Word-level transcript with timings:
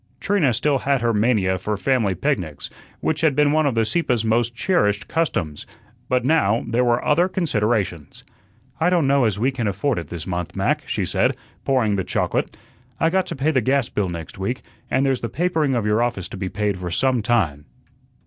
Trina 0.19 0.51
still 0.51 0.79
had 0.79 1.01
her 1.01 1.13
mania 1.13 1.59
for 1.59 1.77
family 1.77 2.15
picnics, 2.15 2.71
which 3.01 3.21
had 3.21 3.35
been 3.35 3.51
one 3.51 3.67
of 3.67 3.75
the 3.75 3.85
Sieppes 3.85 4.25
most 4.25 4.55
cherished 4.55 5.07
customs; 5.07 5.67
but 6.09 6.25
now 6.25 6.65
there 6.67 6.83
were 6.83 7.05
other 7.05 7.29
considerations. 7.29 8.23
"I 8.79 8.89
don't 8.89 9.05
know 9.05 9.25
as 9.25 9.37
we 9.37 9.51
can 9.51 9.67
afford 9.67 9.99
it 9.99 10.07
this 10.07 10.25
month, 10.25 10.55
Mac," 10.55 10.81
she 10.87 11.05
said, 11.05 11.37
pouring 11.65 11.97
the 11.97 12.03
chocolate. 12.03 12.57
"I 12.99 13.11
got 13.11 13.27
to 13.27 13.35
pay 13.35 13.51
the 13.51 13.61
gas 13.61 13.89
bill 13.89 14.09
next 14.09 14.39
week, 14.39 14.63
and 14.89 15.05
there's 15.05 15.21
the 15.21 15.29
papering 15.29 15.75
of 15.75 15.85
your 15.85 16.01
office 16.01 16.27
to 16.29 16.35
be 16.37 16.49
paid 16.49 16.79
for 16.79 16.89
some 16.89 17.21
time." 17.21 17.65